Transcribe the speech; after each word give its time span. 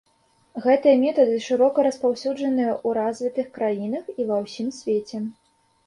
Гэтыя 0.63 0.95
метады 1.01 1.35
шырока 1.49 1.85
распаўсюджаныя 1.89 2.71
ў 2.73 2.89
развітых 3.01 3.47
краінах 3.61 4.05
і 4.19 4.31
ва 4.35 4.45
ўсім 4.45 4.67
свеце. 4.85 5.27